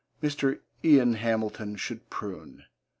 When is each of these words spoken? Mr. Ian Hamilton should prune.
Mr. 0.23 0.61
Ian 0.83 1.13
Hamilton 1.13 1.75
should 1.75 2.09
prune. 2.09 2.65